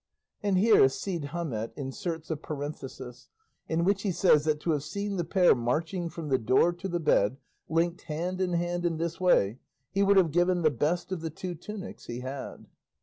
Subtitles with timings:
[0.41, 3.29] And here Cide Hamete inserts a parenthesis
[3.69, 6.87] in which he says that to have seen the pair marching from the door to
[6.87, 7.37] the bed,
[7.69, 9.59] linked hand in hand in this way,
[9.91, 12.65] he would have given the best of the two tunics he had.